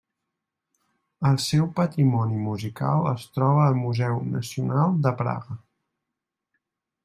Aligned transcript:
El 1.31 1.37
seu 1.47 1.67
patrimoni 1.81 2.41
musical 2.47 3.11
es 3.11 3.27
troba 3.37 3.61
al 3.67 3.79
Museu 3.83 4.19
Nacional 4.39 4.99
de 5.07 5.15
Praga. 5.23 5.63